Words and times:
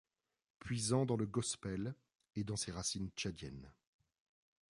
Puisant 0.57 1.05
dans 1.05 1.15
le 1.15 1.27
gospel 1.27 1.93
et 2.35 2.43
dans 2.43 2.55
ses 2.55 2.71
racines 2.71 3.11
tchadiennes. 3.15 3.71